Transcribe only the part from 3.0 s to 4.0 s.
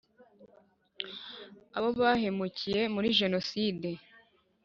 jenoside